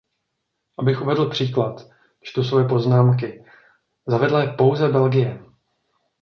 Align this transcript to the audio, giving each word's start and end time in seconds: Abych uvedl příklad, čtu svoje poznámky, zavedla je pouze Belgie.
Abych 0.79 1.01
uvedl 1.01 1.29
příklad, 1.29 1.89
čtu 2.21 2.43
svoje 2.43 2.65
poznámky, 2.67 3.45
zavedla 4.07 4.41
je 4.43 4.53
pouze 4.53 4.87
Belgie. 4.89 5.45